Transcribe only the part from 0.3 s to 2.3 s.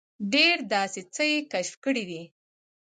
ډېر داسې څه یې کشف کړي دي.